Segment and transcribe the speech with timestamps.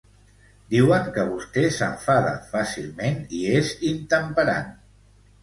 [0.73, 4.75] Diuen que vostè s'enfada fàcilment i és intemperant.